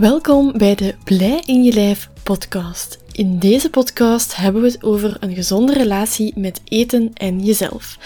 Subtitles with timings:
[0.00, 2.98] Welkom bij de Blij in je lijf podcast.
[3.12, 7.98] In deze podcast hebben we het over een gezonde relatie met eten en jezelf.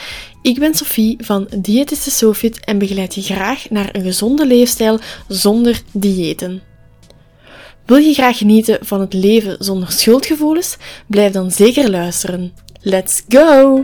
[0.42, 5.82] Ik ben Sophie van Diëtiste Sofit en begeleid je graag naar een gezonde leefstijl zonder
[5.92, 6.62] diëten.
[7.84, 10.76] Wil je graag genieten van het leven zonder schuldgevoelens?
[11.06, 12.52] Blijf dan zeker luisteren.
[12.80, 13.82] Let's go!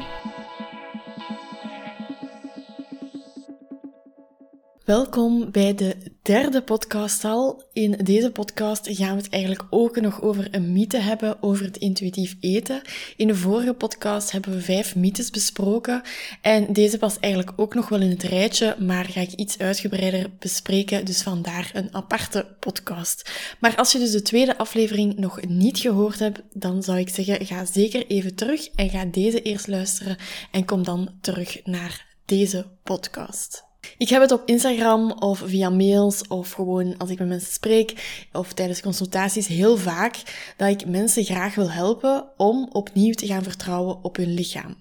[4.91, 7.63] Welkom bij de derde podcast al.
[7.73, 11.77] In deze podcast gaan we het eigenlijk ook nog over een mythe hebben over het
[11.77, 12.83] intuïtief eten.
[13.17, 16.03] In de vorige podcast hebben we vijf mythes besproken
[16.43, 20.31] en deze past eigenlijk ook nog wel in het rijtje, maar ga ik iets uitgebreider
[20.39, 23.31] bespreken, dus vandaar een aparte podcast.
[23.61, 27.47] Maar als je dus de tweede aflevering nog niet gehoord hebt, dan zou ik zeggen,
[27.47, 30.17] ga zeker even terug en ga deze eerst luisteren
[30.51, 33.70] en kom dan terug naar deze podcast.
[33.99, 38.25] Ik heb het op Instagram of via mails of gewoon als ik met mensen spreek
[38.33, 40.23] of tijdens consultaties heel vaak
[40.57, 44.77] dat ik mensen graag wil helpen om opnieuw te gaan vertrouwen op hun lichaam.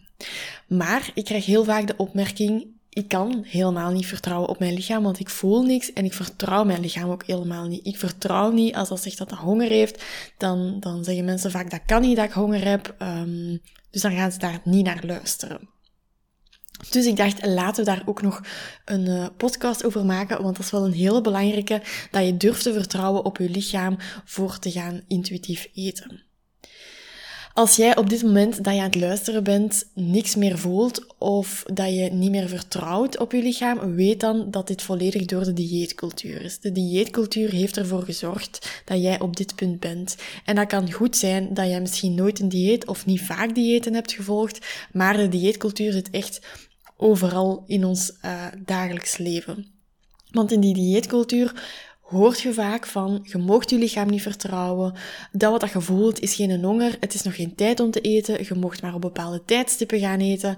[0.67, 5.03] Maar ik krijg heel vaak de opmerking, ik kan helemaal niet vertrouwen op mijn lichaam,
[5.03, 7.85] want ik voel niks en ik vertrouw mijn lichaam ook helemaal niet.
[7.85, 10.03] Ik vertrouw niet als dat zegt dat hij honger heeft,
[10.37, 14.11] dan, dan zeggen mensen vaak dat kan niet dat ik honger heb, um, dus dan
[14.11, 15.69] gaan ze daar niet naar luisteren.
[16.89, 18.41] Dus ik dacht, laten we daar ook nog
[18.85, 22.63] een uh, podcast over maken, want dat is wel een hele belangrijke, dat je durft
[22.63, 26.27] te vertrouwen op je lichaam voor te gaan intuïtief eten.
[27.53, 31.63] Als jij op dit moment dat je aan het luisteren bent niks meer voelt of
[31.73, 35.53] dat je niet meer vertrouwt op je lichaam, weet dan dat dit volledig door de
[35.53, 36.59] dieetcultuur is.
[36.59, 40.15] De dieetcultuur heeft ervoor gezorgd dat jij op dit punt bent.
[40.45, 43.93] En dat kan goed zijn dat jij misschien nooit een dieet of niet vaak diëten
[43.93, 46.39] hebt gevolgd, maar de dieetcultuur zit echt
[47.01, 49.65] overal in ons uh, dagelijks leven.
[50.31, 51.53] Want in die dieetcultuur
[52.01, 54.93] hoort je vaak van, je moogt je lichaam niet vertrouwen,
[55.31, 58.01] dat wat dat je voelt is geen honger, het is nog geen tijd om te
[58.01, 60.57] eten, je mocht maar op bepaalde tijdstippen gaan eten.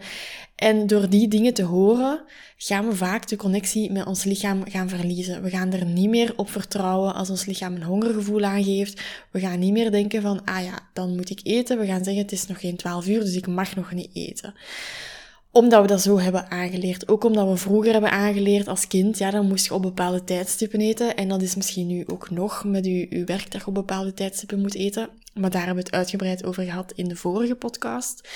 [0.55, 2.23] En door die dingen te horen,
[2.57, 5.43] gaan we vaak de connectie met ons lichaam gaan verliezen.
[5.43, 9.01] We gaan er niet meer op vertrouwen als ons lichaam een hongergevoel aangeeft.
[9.31, 11.79] We gaan niet meer denken van, ah ja, dan moet ik eten.
[11.79, 14.53] We gaan zeggen, het is nog geen 12 uur, dus ik mag nog niet eten
[15.51, 17.07] omdat we dat zo hebben aangeleerd.
[17.07, 20.81] Ook omdat we vroeger hebben aangeleerd als kind, ja, dan moest je op bepaalde tijdstippen
[20.81, 21.15] eten.
[21.15, 24.13] En dat is misschien nu ook nog met je, je werk dat je op bepaalde
[24.13, 25.09] tijdstippen moet eten.
[25.33, 28.29] Maar daar hebben we het uitgebreid over gehad in de vorige podcast.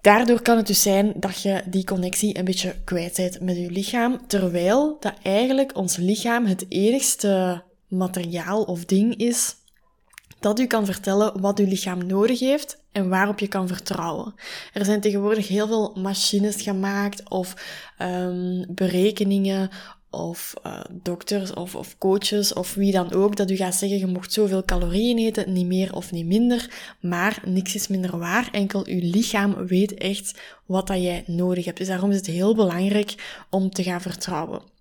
[0.00, 3.70] Daardoor kan het dus zijn dat je die connectie een beetje kwijt bent met je
[3.70, 9.56] lichaam, terwijl dat eigenlijk ons lichaam het enigste materiaal of ding is
[10.42, 14.34] dat u kan vertellen wat uw lichaam nodig heeft en waarop je kan vertrouwen.
[14.72, 17.54] Er zijn tegenwoordig heel veel machines gemaakt of
[17.98, 19.70] um, berekeningen
[20.10, 24.06] of uh, dokters of, of coaches of wie dan ook, dat u gaat zeggen, je
[24.06, 26.70] mocht zoveel calorieën eten, niet meer of niet minder,
[27.00, 31.78] maar niks is minder waar, enkel uw lichaam weet echt wat dat jij nodig hebt.
[31.78, 34.71] Dus daarom is het heel belangrijk om te gaan vertrouwen.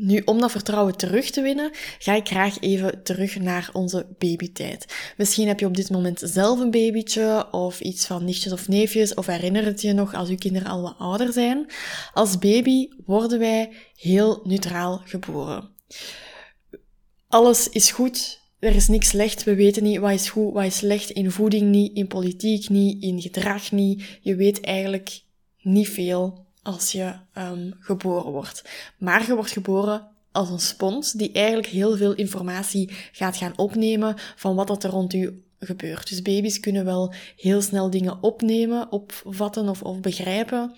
[0.00, 4.94] Nu, om dat vertrouwen terug te winnen, ga ik graag even terug naar onze babytijd.
[5.16, 9.14] Misschien heb je op dit moment zelf een babytje of iets van nichtjes of neefjes
[9.14, 11.66] of herinner het je nog als uw kinderen al wat ouder zijn.
[12.12, 15.70] Als baby worden wij heel neutraal geboren.
[17.28, 20.76] Alles is goed, er is niks slecht, we weten niet wat is goed, wat is
[20.76, 24.18] slecht, in voeding niet, in politiek niet, in gedrag niet.
[24.20, 25.20] Je weet eigenlijk
[25.58, 28.64] niet veel als je um, geboren wordt.
[28.98, 34.14] Maar je wordt geboren als een spons die eigenlijk heel veel informatie gaat gaan opnemen
[34.36, 36.08] van wat er rond u gebeurt.
[36.08, 40.74] Dus baby's kunnen wel heel snel dingen opnemen, opvatten of, of begrijpen,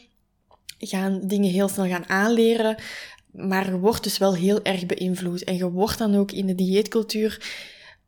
[0.79, 2.77] gaan dingen heel snel gaan aanleren,
[3.33, 5.45] maar je wordt dus wel heel erg beïnvloed.
[5.45, 7.53] En je wordt dan ook in de dieetcultuur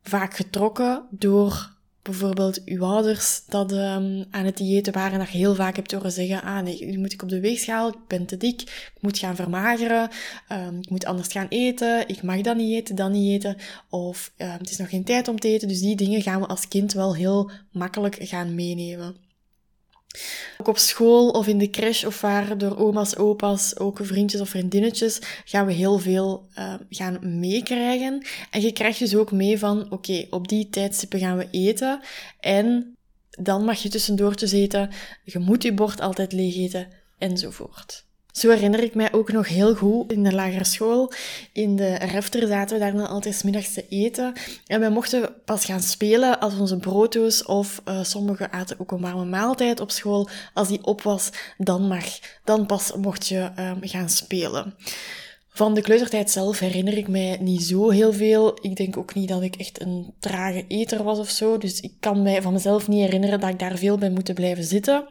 [0.01, 1.72] vaak getrokken door
[2.03, 6.41] bijvoorbeeld uw ouders dat um, aan het diëten waren, dat heel vaak hebt horen zeggen,
[6.41, 9.35] ah nee, nu moet ik op de weegschaal, ik ben te dik, ik moet gaan
[9.35, 10.09] vermageren,
[10.51, 13.57] um, ik moet anders gaan eten, ik mag dat niet eten, dat niet eten,
[13.89, 15.67] of um, het is nog geen tijd om te eten.
[15.67, 19.22] Dus die dingen gaan we als kind wel heel makkelijk gaan meenemen.
[20.57, 24.49] Ook op school of in de crash of waar door oma's, opa's, ook vriendjes of
[24.49, 28.25] vriendinnetjes gaan we heel veel uh, gaan meekrijgen.
[28.51, 31.99] En je krijgt dus ook mee van, oké, op die tijdstippen gaan we eten
[32.39, 32.95] en
[33.29, 34.89] dan mag je tussendoortjes eten,
[35.23, 36.87] je moet je bord altijd leeg eten
[37.17, 38.05] enzovoort.
[38.33, 41.11] Zo herinner ik mij ook nog heel goed in de lagere school.
[41.51, 44.33] In de refter zaten we daar dan altijd middags te eten.
[44.67, 49.01] En we mochten pas gaan spelen als onze brooddoos of uh, sommigen aten ook een
[49.01, 50.27] warme maaltijd op school.
[50.53, 52.05] Als die op was, dan mag,
[52.43, 54.75] dan pas mocht je um, gaan spelen.
[55.49, 58.57] Van de kleutertijd zelf herinner ik mij niet zo heel veel.
[58.61, 61.57] Ik denk ook niet dat ik echt een trage eter was of zo.
[61.57, 64.63] Dus ik kan mij van mezelf niet herinneren dat ik daar veel bij moeten blijven
[64.63, 65.07] zitten.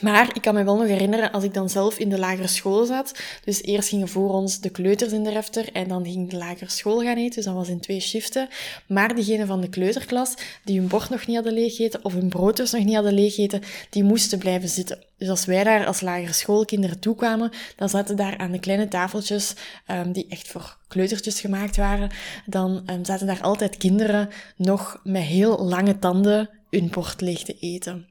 [0.00, 2.84] Maar ik kan me wel nog herinneren als ik dan zelf in de lagere school
[2.84, 3.12] zat.
[3.44, 6.70] Dus eerst gingen voor ons de kleuters in de refter en dan ging de lagere
[6.70, 7.34] school gaan eten.
[7.34, 8.48] Dus dat was in twee shiften.
[8.86, 12.72] Maar diegenen van de kleuterklas die hun bord nog niet hadden leeggeten of hun broodjes
[12.72, 14.98] nog niet hadden leeggeten, die moesten blijven zitten.
[15.18, 19.54] Dus als wij daar als lagere schoolkinderen toekwamen, dan zaten daar aan de kleine tafeltjes,
[19.90, 22.10] um, die echt voor kleutertjes gemaakt waren,
[22.46, 27.56] dan um, zaten daar altijd kinderen nog met heel lange tanden hun bord leeg te
[27.60, 28.06] eten.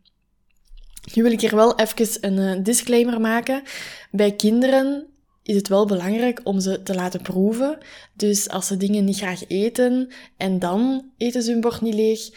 [1.13, 3.63] Nu wil ik hier wel even een eh, disclaimer maken.
[4.11, 5.07] Bij kinderen
[5.43, 7.77] is het wel belangrijk om ze te laten proeven.
[8.13, 12.29] Dus als ze dingen niet graag eten en dan eten ze hun bord niet leeg,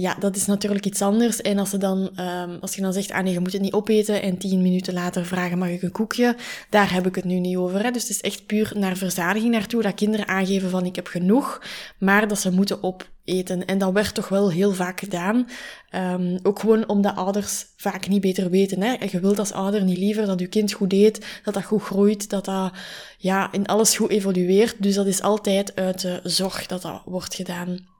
[0.00, 1.40] ja, dat is natuurlijk iets anders.
[1.40, 3.72] En als, ze dan, um, als je dan zegt, ah nee, je moet het niet
[3.72, 6.36] opeten en tien minuten later vragen, mag ik een koekje?
[6.70, 7.82] Daar heb ik het nu niet over.
[7.82, 7.90] Hè?
[7.90, 11.62] Dus het is echt puur naar verzadiging naartoe, dat kinderen aangeven van ik heb genoeg,
[11.98, 13.64] maar dat ze moeten opeten.
[13.64, 15.48] En dat werd toch wel heel vaak gedaan.
[15.94, 18.82] Um, ook gewoon omdat ouders vaak niet beter weten.
[18.82, 18.92] Hè?
[18.92, 21.82] En je wilt als ouder niet liever dat je kind goed eet, dat dat goed
[21.82, 22.72] groeit, dat dat
[23.18, 24.82] ja, in alles goed evolueert.
[24.82, 27.96] Dus dat is altijd uit de zorg dat dat wordt gedaan.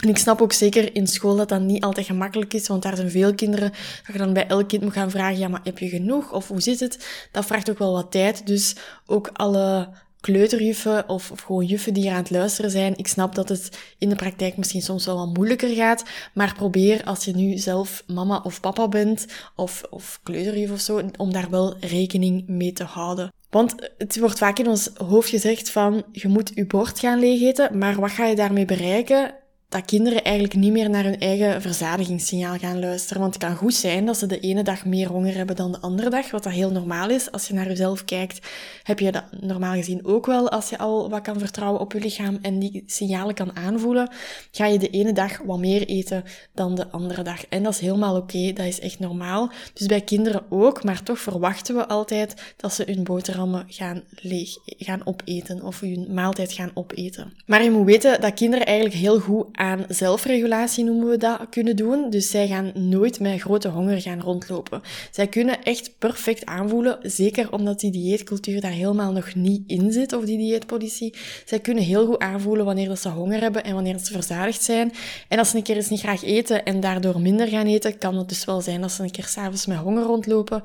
[0.00, 2.96] En ik snap ook zeker in school dat dat niet altijd gemakkelijk is, want daar
[2.96, 3.70] zijn veel kinderen
[4.06, 6.32] dat je dan bij elk kind moet gaan vragen, ja, maar heb je genoeg?
[6.32, 7.28] Of hoe zit het?
[7.32, 8.46] Dat vraagt ook wel wat tijd.
[8.46, 8.76] Dus
[9.06, 9.88] ook alle
[10.20, 12.96] kleuterjuffen of, of gewoon juffen die hier aan het luisteren zijn.
[12.96, 16.04] Ik snap dat het in de praktijk misschien soms wel wat moeilijker gaat,
[16.34, 19.26] maar probeer als je nu zelf mama of papa bent,
[19.56, 23.32] of, of kleuterjuf of zo, om daar wel rekening mee te houden.
[23.50, 27.78] Want het wordt vaak in ons hoofd gezegd van, je moet je bord gaan leegeten,
[27.78, 29.34] maar wat ga je daarmee bereiken?
[29.70, 33.20] Dat kinderen eigenlijk niet meer naar hun eigen verzadigingssignaal gaan luisteren.
[33.20, 35.80] Want het kan goed zijn dat ze de ene dag meer honger hebben dan de
[35.80, 37.30] andere dag, wat dat heel normaal is.
[37.30, 38.48] Als je naar jezelf kijkt,
[38.82, 40.48] heb je dat normaal gezien ook wel.
[40.50, 44.10] Als je al wat kan vertrouwen op je lichaam en die signalen kan aanvoelen,
[44.50, 46.24] ga je de ene dag wat meer eten
[46.54, 47.46] dan de andere dag.
[47.46, 49.50] En dat is helemaal oké, dat is echt normaal.
[49.72, 54.50] Dus bij kinderen ook, maar toch verwachten we altijd dat ze hun boterhammen gaan leeg,
[54.64, 57.32] gaan opeten of hun maaltijd gaan opeten.
[57.46, 61.76] Maar je moet weten dat kinderen eigenlijk heel goed aan zelfregulatie noemen we dat, kunnen
[61.76, 62.10] doen.
[62.10, 64.82] Dus zij gaan nooit met grote honger gaan rondlopen.
[65.10, 70.12] Zij kunnen echt perfect aanvoelen, zeker omdat die dieetcultuur daar helemaal nog niet in zit,
[70.12, 71.14] of die dieetpolitie.
[71.44, 74.92] Zij kunnen heel goed aanvoelen wanneer dat ze honger hebben en wanneer ze verzadigd zijn.
[75.28, 78.16] En als ze een keer eens niet graag eten en daardoor minder gaan eten, kan
[78.16, 80.62] het dus wel zijn dat ze een keer s'avonds met honger rondlopen.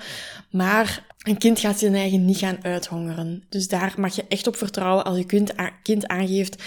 [0.49, 3.43] Maar een kind gaat zijn eigen niet gaan uithongeren.
[3.49, 5.25] Dus daar mag je echt op vertrouwen als je
[5.81, 6.63] kind aangeeft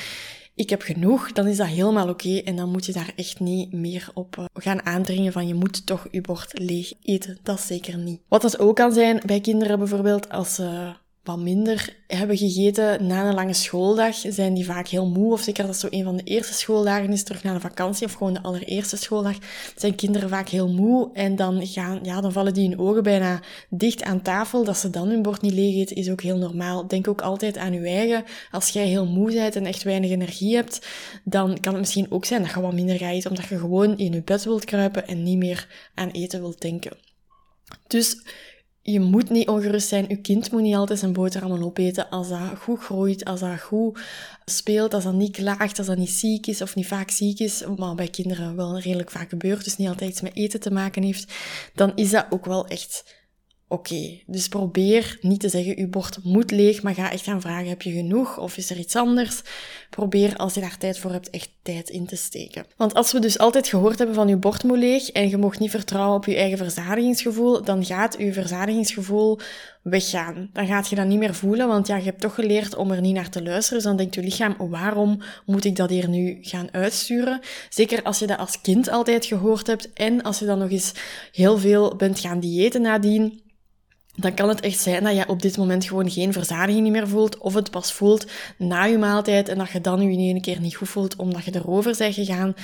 [0.58, 2.38] ik heb genoeg, dan is dat helemaal oké.
[2.38, 5.86] En dan moet je daar echt niet meer op uh, gaan aandringen van je moet
[5.86, 7.38] toch je bord leeg eten.
[7.42, 8.20] Dat zeker niet.
[8.28, 10.92] Wat dat ook kan zijn bij kinderen bijvoorbeeld als ze
[11.28, 15.32] wat minder hebben gegeten na een lange schooldag, zijn die vaak heel moe.
[15.32, 18.12] Of zeker dat zo een van de eerste schooldagen is, terug naar de vakantie, of
[18.12, 19.36] gewoon de allereerste schooldag,
[19.76, 21.10] zijn kinderen vaak heel moe.
[21.12, 24.64] En dan, gaan, ja, dan vallen die hun ogen bijna dicht aan tafel.
[24.64, 26.86] Dat ze dan hun bord niet leeg eten, is ook heel normaal.
[26.86, 28.24] Denk ook altijd aan je eigen.
[28.50, 30.86] Als jij heel moe bent en echt weinig energie hebt,
[31.24, 33.98] dan kan het misschien ook zijn dat je wat minder gaat eten, omdat je gewoon
[33.98, 36.96] in je bed wilt kruipen en niet meer aan eten wilt denken.
[37.86, 38.16] Dus
[38.92, 40.04] je moet niet ongerust zijn.
[40.08, 42.08] Je kind moet niet altijd zijn boterhammen opeten.
[42.10, 44.00] Als dat goed groeit, als dat goed
[44.44, 47.64] speelt, als dat niet klaagt, als dat niet ziek is of niet vaak ziek is,
[47.76, 51.02] maar bij kinderen wel redelijk vaak gebeurt, dus niet altijd iets met eten te maken
[51.02, 51.32] heeft,
[51.74, 53.04] dan is dat ook wel echt
[53.68, 54.18] oké.
[54.26, 57.82] Dus probeer niet te zeggen, je bord moet leeg, maar ga echt gaan vragen, heb
[57.82, 59.42] je genoeg of is er iets anders?
[59.90, 62.64] Probeer, als je daar tijd voor hebt, echt tijd in te steken.
[62.76, 65.58] Want als we dus altijd gehoord hebben van je bord moet leeg en je mocht
[65.58, 69.38] niet vertrouwen op je eigen verzadigingsgevoel, dan gaat je verzadigingsgevoel
[69.82, 70.50] weggaan.
[70.52, 73.00] Dan gaat je dat niet meer voelen, want ja, je hebt toch geleerd om er
[73.00, 73.78] niet naar te luisteren.
[73.78, 77.40] Dus dan denkt je lichaam, waarom moet ik dat hier nu gaan uitsturen?
[77.68, 80.92] Zeker als je dat als kind altijd gehoord hebt en als je dan nog eens
[81.32, 83.46] heel veel bent gaan diëten nadien
[84.20, 87.38] dan kan het echt zijn dat je op dit moment gewoon geen verzadiging meer voelt,
[87.38, 90.60] of het pas voelt na je maaltijd en dat je dan je in ene keer
[90.60, 92.54] niet goed voelt omdat je erover bent gegaan.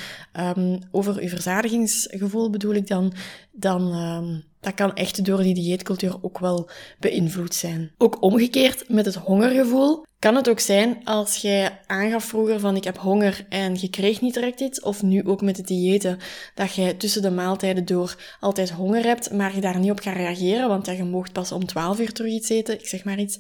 [0.57, 3.13] Um, over je verzadigingsgevoel bedoel ik dan,
[3.53, 6.69] dan um, dat kan echt door die dieetcultuur ook wel
[6.99, 7.91] beïnvloed zijn.
[7.99, 12.85] Ook omgekeerd met het hongergevoel kan het ook zijn als jij aangaf vroeger van ik
[12.85, 16.19] heb honger en je kreeg niet direct iets, of nu ook met het diëten,
[16.54, 20.16] dat jij tussen de maaltijden door altijd honger hebt, maar je daar niet op gaat
[20.16, 23.37] reageren, want je moogt pas om 12 uur terug iets eten, ik zeg maar iets,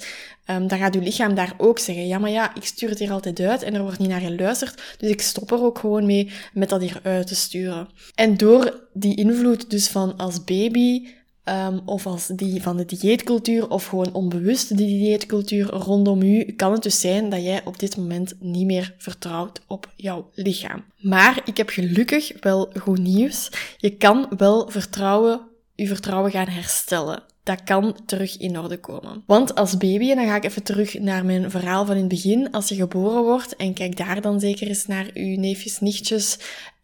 [0.50, 3.12] um, dan gaat je lichaam daar ook zeggen, ja maar ja, ik stuur het hier
[3.12, 6.30] altijd uit en er wordt niet naar geluisterd, dus ik stop er ook gewoon mee
[6.52, 7.88] met dat hier uit te sturen.
[8.14, 11.06] En door die invloed dus van als baby
[11.44, 16.72] um, of als die van de dieetcultuur, of gewoon onbewust de dieetcultuur rondom u, kan
[16.72, 20.84] het dus zijn dat jij op dit moment niet meer vertrouwt op jouw lichaam.
[21.00, 23.50] Maar ik heb gelukkig wel goed nieuws.
[23.76, 25.40] Je kan wel vertrouwen,
[25.74, 29.22] je vertrouwen gaan herstellen dat kan terug in orde komen.
[29.26, 32.08] Want als baby, en dan ga ik even terug naar mijn verhaal van in het
[32.08, 36.38] begin, als je geboren wordt, en kijk daar dan zeker eens naar uw neefjes, nichtjes,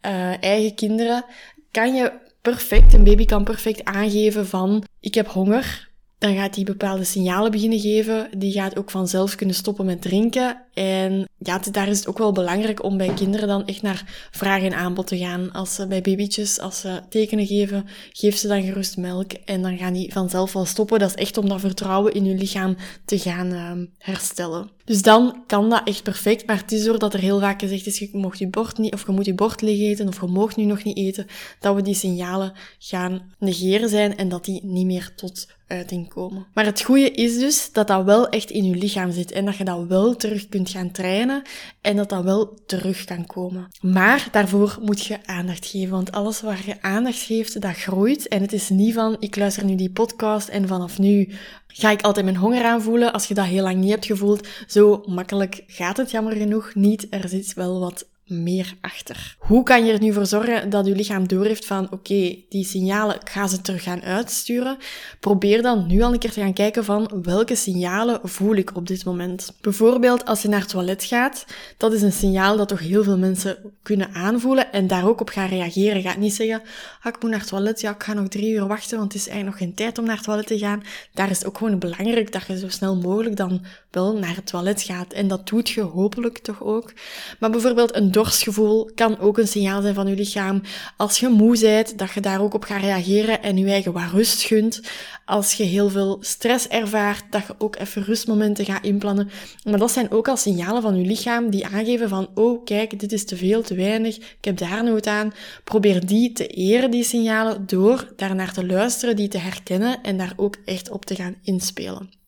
[0.05, 1.25] uh, eigen kinderen,
[1.71, 5.89] kan je perfect, een baby kan perfect aangeven van, ik heb honger,
[6.21, 8.29] dan gaat hij bepaalde signalen beginnen geven.
[8.37, 10.61] Die gaat ook vanzelf kunnen stoppen met drinken.
[10.73, 14.61] En ja, daar is het ook wel belangrijk om bij kinderen dan echt naar vraag
[14.61, 15.51] en aanbod te gaan.
[15.51, 19.31] Als ze bij babytjes, als ze tekenen geven, geef ze dan gerust melk.
[19.45, 20.99] En dan gaan die vanzelf wel stoppen.
[20.99, 22.75] Dat is echt om dat vertrouwen in je lichaam
[23.05, 24.69] te gaan uh, herstellen.
[24.85, 26.45] Dus dan kan dat echt perfect.
[26.45, 29.05] Maar het is doordat er heel vaak gezegd is, je mocht je bord niet, of
[29.05, 31.27] je moet je bord leeg eten, of je mag nu nog niet eten,
[31.59, 36.47] dat we die signalen gaan negeren zijn en dat die niet meer tot uiting komen.
[36.53, 39.55] Maar het goede is dus dat dat wel echt in je lichaam zit en dat
[39.55, 41.41] je dat wel terug kunt gaan trainen
[41.81, 43.67] en dat dat wel terug kan komen.
[43.81, 48.27] Maar daarvoor moet je aandacht geven, want alles waar je aandacht geeft, dat groeit.
[48.27, 51.29] En het is niet van, ik luister nu die podcast en vanaf nu
[51.67, 53.13] ga ik altijd mijn honger aanvoelen.
[53.13, 57.07] Als je dat heel lang niet hebt gevoeld, zo makkelijk gaat het jammer genoeg niet.
[57.09, 59.35] Er zit wel wat meer achter.
[59.39, 63.15] Hoe kan je er nu voor zorgen dat je lichaam doorheeft van oké, die signalen,
[63.15, 64.77] ik ga ze terug gaan uitsturen?
[65.19, 68.87] Probeer dan nu al een keer te gaan kijken van welke signalen voel ik op
[68.87, 69.53] dit moment.
[69.61, 71.45] Bijvoorbeeld als je naar het toilet gaat,
[71.77, 75.29] dat is een signaal dat toch heel veel mensen kunnen aanvoelen en daar ook op
[75.29, 76.01] gaan reageren.
[76.01, 76.61] Ga niet zeggen,
[77.01, 79.21] ah, ik moet naar het toilet, ja, ik ga nog drie uur wachten, want het
[79.21, 80.83] is eigenlijk nog geen tijd om naar het toilet te gaan.
[81.13, 84.45] Daar is het ook gewoon belangrijk dat je zo snel mogelijk dan wel naar het
[84.45, 85.13] toilet gaat.
[85.13, 86.93] En dat doet je hopelijk toch ook.
[87.39, 90.61] Maar bijvoorbeeld een dorstgevoel kan ook een signaal zijn van je lichaam.
[90.97, 94.11] Als je moe bent, dat je daar ook op gaat reageren en je eigen wat
[94.11, 94.81] rust gunt.
[95.25, 99.29] Als je heel veel stress ervaart, dat je ook even rustmomenten gaat inplannen.
[99.63, 103.11] Maar dat zijn ook al signalen van je lichaam die aangeven van, oh kijk, dit
[103.11, 105.33] is te veel, te weinig, ik heb daar nood aan.
[105.63, 110.33] Probeer die te eren, die signalen, door daarnaar te luisteren, die te herkennen en daar
[110.35, 112.20] ook echt op te gaan inspelen.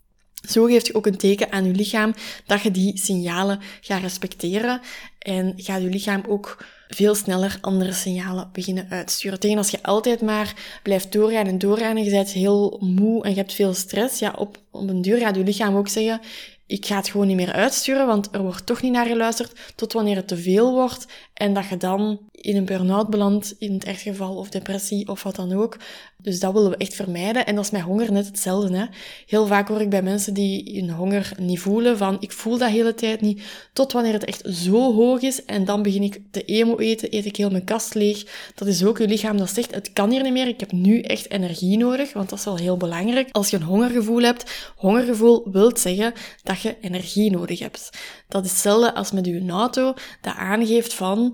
[0.50, 2.14] Zo geeft je ook een teken aan je lichaam
[2.46, 4.82] dat je die signalen gaat respecteren
[5.20, 9.40] en gaat je lichaam ook veel sneller andere signalen beginnen uitsturen.
[9.40, 13.30] Tegen als je altijd maar blijft doorgaan en doorgaan en je bent heel moe en
[13.30, 16.22] je hebt veel stress, ja, op, op een duur gaat je lichaam ook zeggen,
[16.68, 19.94] ik ga het gewoon niet meer uitsturen, want er wordt toch niet naar geluisterd, tot
[19.94, 21.06] wanneer het te veel wordt
[21.44, 25.24] en dat je dan in een burn-out belandt, in het ergste geval, of depressie, of
[25.24, 25.78] wat dan ook.
[26.18, 27.46] Dus dat willen we echt vermijden.
[27.46, 28.78] En dat is met honger net hetzelfde.
[28.78, 28.86] Hè?
[29.26, 32.70] Heel vaak hoor ik bij mensen die hun honger niet voelen, van ik voel dat
[32.70, 33.42] hele tijd niet,
[33.74, 37.26] tot wanneer het echt zo hoog is, en dan begin ik te emo eten, eet
[37.26, 38.52] ik heel mijn kast leeg.
[38.56, 41.02] Dat is ook je lichaam dat zegt, het kan hier niet meer, ik heb nu
[41.02, 43.30] echt energie nodig, want dat is wel heel belangrijk.
[43.32, 47.90] Als je een hongergevoel hebt, hongergevoel wil zeggen dat je energie nodig hebt.
[48.28, 51.33] Dat is hetzelfde als met je auto, dat aangeeft van,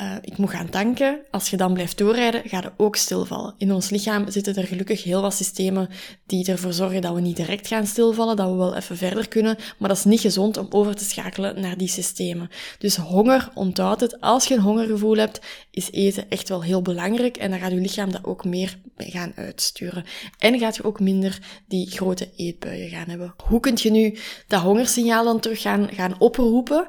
[0.00, 1.20] uh, ik moet gaan tanken.
[1.30, 3.54] Als je dan blijft doorrijden, gaat het ook stilvallen.
[3.58, 5.88] In ons lichaam zitten er gelukkig heel wat systemen
[6.26, 9.56] die ervoor zorgen dat we niet direct gaan stilvallen, dat we wel even verder kunnen,
[9.78, 12.48] maar dat is niet gezond om over te schakelen naar die systemen.
[12.78, 14.20] Dus honger, onthoud het.
[14.20, 17.76] Als je een hongergevoel hebt, is eten echt wel heel belangrijk en dan gaat je
[17.76, 20.04] lichaam dat ook meer gaan uitsturen.
[20.38, 23.34] En gaat je ook minder die grote eetbuien gaan hebben.
[23.44, 26.86] Hoe kun je nu dat hongersignaal dan terug gaan, gaan oproepen?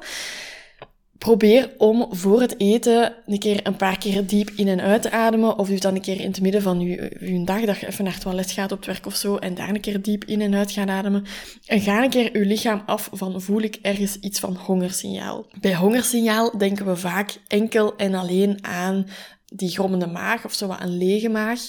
[1.18, 5.10] Probeer om voor het eten een keer een paar keer diep in en uit te
[5.10, 5.58] ademen.
[5.58, 8.04] Of doe dan een keer in het midden van je, je dag, dat je even
[8.04, 9.36] naar het toilet gaat op het werk of zo.
[9.36, 11.24] En daar een keer diep in en uit gaan ademen.
[11.66, 15.46] En ga een keer je lichaam af van voel ik ergens iets van hongersignaal.
[15.60, 19.06] Bij hongersignaal denken we vaak enkel en alleen aan
[19.46, 21.60] die grommende maag of zo wat een lege maag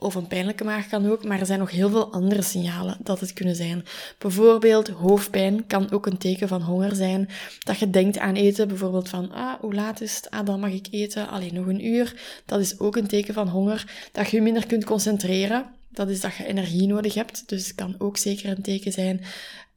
[0.00, 3.20] of een pijnlijke maag kan ook, maar er zijn nog heel veel andere signalen dat
[3.20, 3.84] het kunnen zijn.
[4.18, 7.28] Bijvoorbeeld hoofdpijn kan ook een teken van honger zijn.
[7.58, 10.30] Dat je denkt aan eten, bijvoorbeeld van, ah, hoe laat is het?
[10.30, 12.14] Ah, dan mag ik eten, alleen nog een uur.
[12.44, 14.08] Dat is ook een teken van honger.
[14.12, 15.64] Dat je minder kunt concentreren.
[15.92, 19.20] Dat is dat je energie nodig hebt, dus het kan ook zeker een teken zijn.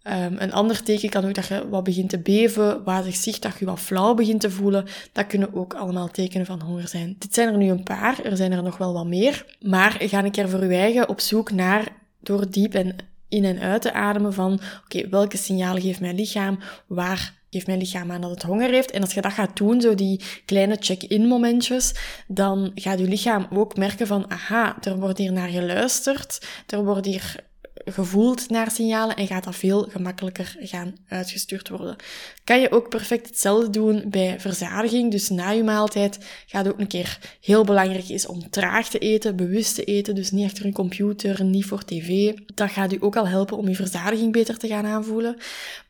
[0.08, 3.60] Um, een ander teken kan ook dat je wat begint te beven, wazig zicht, dat
[3.60, 4.86] je wat flauw begint te voelen.
[5.12, 7.16] Dat kunnen ook allemaal tekenen van honger zijn.
[7.20, 9.46] Dit zijn er nu een paar, er zijn er nog wel wat meer.
[9.62, 11.88] Maar ga een keer voor je eigen op zoek naar,
[12.20, 12.96] door diep en
[13.30, 16.60] in en uit te ademen van, oké, welke signalen geeft mijn lichaam?
[16.88, 18.92] Waar geeft mijn lichaam aan dat het honger heeft?
[18.92, 21.94] En als je dat gaat doen, zo die kleine check-in momentjes,
[22.28, 27.06] dan gaat je lichaam ook merken van, aha, er wordt hier naar geluisterd, er wordt
[27.06, 27.36] hier
[27.74, 31.96] gevoeld naar signalen en gaat dat veel gemakkelijker gaan uitgestuurd worden.
[32.44, 35.12] Kan je ook perfect hetzelfde doen bij verzadiging.
[35.12, 39.36] Dus na je maaltijd gaat ook een keer heel belangrijk is om traag te eten,
[39.36, 40.16] bewust te eten.
[40.16, 42.34] Dus niet achter een computer, niet voor tv.
[42.54, 45.38] Dat gaat u ook al helpen om je verzadiging beter te gaan aanvoelen.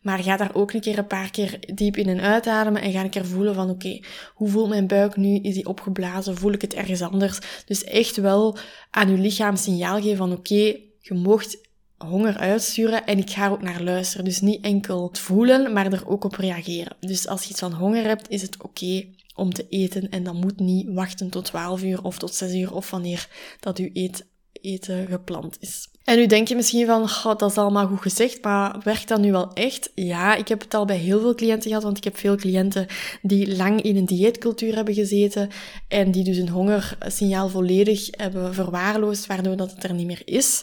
[0.02, 3.04] Maar ga daar ook een keer een paar keer diep in en uitademen en ga
[3.04, 4.00] een keer voelen van oké,
[4.34, 5.40] hoe voelt mijn buik nu?
[5.40, 6.38] Is die opgeblazen?
[6.38, 7.40] Voel ik het ergens anders?
[7.66, 8.58] Dus echt wel
[8.92, 11.58] aan uw lichaam signaal geven van oké, je mocht
[12.06, 14.26] honger uitsturen en ik ga ook naar luisteren.
[14.26, 16.96] Dus niet enkel het voelen, maar er ook op reageren.
[17.00, 19.06] Dus als je iets van honger hebt, is het oké
[19.36, 22.74] om te eten en dan moet niet wachten tot 12 uur of tot 6 uur
[22.74, 23.28] of wanneer
[23.60, 25.90] dat uw eet, eten gepland is.
[26.04, 29.32] En nu denk je misschien van, dat is allemaal goed gezegd, maar werkt dat nu
[29.32, 29.92] wel echt?
[29.96, 32.88] Ja, ik heb het al bij heel veel cliënten gehad, want ik heb veel cliënten
[33.22, 35.50] die lang in een dieetcultuur hebben gezeten
[35.88, 40.62] en die dus een hongersignaal volledig hebben verwaarloosd, waardoor dat het er niet meer is.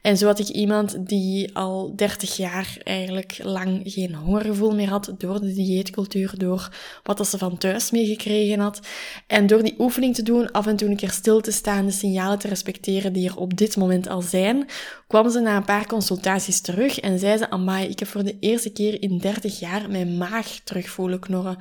[0.00, 5.14] En zo had ik iemand die al 30 jaar eigenlijk lang geen hongergevoel meer had
[5.18, 6.68] door de dieetcultuur, door
[7.02, 8.80] wat ze van thuis meegekregen had.
[9.26, 11.92] En door die oefening te doen, af en toe een keer stil te staan, de
[11.92, 14.66] signalen te respecteren die er op dit moment al zijn,
[15.06, 18.36] kwam ze na een paar consultaties terug en zei ze, amai, ik heb voor de
[18.40, 21.56] eerste keer in 30 jaar mijn maag terug voelen knorren.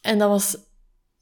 [0.00, 0.56] En dat was,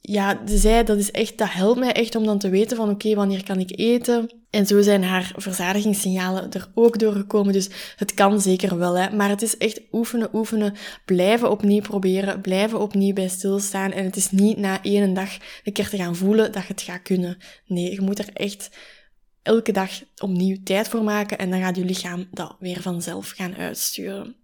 [0.00, 2.90] ja, ze zei, dat is echt, dat helpt mij echt om dan te weten van,
[2.90, 4.30] oké, wanneer kan ik eten?
[4.50, 7.52] En zo zijn haar verzadigingssignalen er ook doorgekomen.
[7.52, 9.16] Dus het kan zeker wel, hè.
[9.16, 13.92] Maar het is echt oefenen, oefenen, blijven opnieuw proberen, blijven opnieuw bij stilstaan.
[13.92, 16.82] En het is niet na één dag een keer te gaan voelen dat je het
[16.82, 17.36] gaat kunnen.
[17.66, 18.70] Nee, je moet er echt
[19.46, 23.56] elke dag opnieuw tijd voor maken en dan gaat je lichaam dat weer vanzelf gaan
[23.56, 24.34] uitsturen.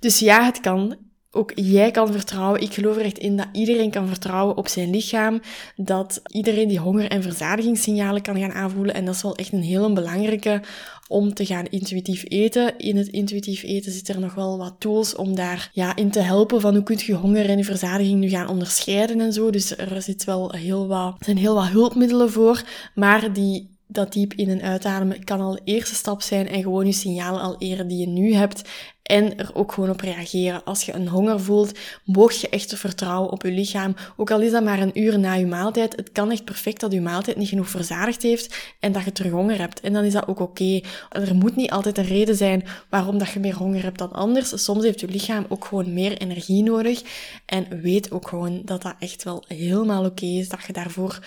[0.00, 0.96] Dus ja, het kan.
[1.30, 2.60] Ook jij kan vertrouwen.
[2.60, 5.40] Ik geloof er echt in dat iedereen kan vertrouwen op zijn lichaam.
[5.76, 8.94] Dat iedereen die honger- en verzadigingssignalen kan gaan aanvoelen.
[8.94, 10.62] En dat is wel echt een hele belangrijke
[11.08, 12.78] om te gaan intuïtief eten.
[12.78, 16.20] In het intuïtief eten zitten er nog wel wat tools om daar ja, in te
[16.20, 19.50] helpen van hoe kun je honger en verzadiging nu gaan onderscheiden en zo.
[19.50, 22.62] Dus er zit wel heel wat, zijn heel wat hulpmiddelen voor.
[22.94, 26.86] Maar die dat diep in- en uitademen kan al de eerste stap zijn en gewoon
[26.86, 28.62] je signalen al eren die je nu hebt
[29.08, 30.64] en er ook gewoon op reageren.
[30.64, 33.94] Als je een honger voelt, mocht je echt vertrouwen op je lichaam.
[34.16, 35.96] Ook al is dat maar een uur na je maaltijd.
[35.96, 39.32] Het kan echt perfect dat je maaltijd niet genoeg verzadigd heeft en dat je terug
[39.32, 39.80] honger hebt.
[39.80, 40.80] En dan is dat ook oké.
[41.10, 44.64] Er moet niet altijd een reden zijn waarom dat je meer honger hebt dan anders.
[44.64, 47.02] Soms heeft je lichaam ook gewoon meer energie nodig.
[47.46, 50.48] En weet ook gewoon dat dat echt wel helemaal oké is.
[50.48, 51.18] Dat je daarvoor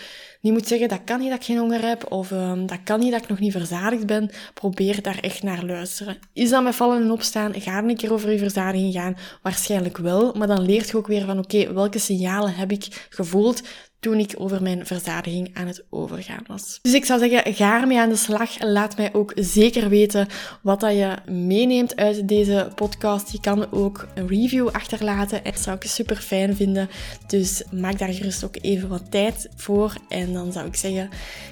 [0.41, 2.99] niet moet zeggen, dat kan niet dat ik geen honger heb, of um, dat kan
[2.99, 4.29] niet dat ik nog niet verzadigd ben.
[4.53, 6.17] Probeer daar echt naar luisteren.
[6.33, 7.61] Is dat met vallen en opstaan?
[7.61, 9.17] Ga een keer over je verzadiging gaan?
[9.41, 13.61] Waarschijnlijk wel, maar dan leert je ook weer van, oké, welke signalen heb ik gevoeld
[14.01, 16.79] toen ik over mijn verzadiging aan het overgaan was.
[16.81, 18.63] Dus ik zou zeggen, ga ermee aan de slag.
[18.63, 20.27] Laat mij ook zeker weten
[20.61, 23.31] wat dat je meeneemt uit deze podcast.
[23.31, 25.43] Je kan ook een review achterlaten.
[25.43, 26.89] Dat zou ik super fijn vinden.
[27.27, 29.93] Dus maak daar gerust ook even wat tijd voor.
[30.09, 31.09] En dan zou ik zeggen,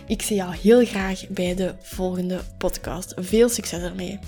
[0.08, 3.14] ik zie jou heel graag bij de volgende podcast.
[3.18, 4.20] Veel succes ermee.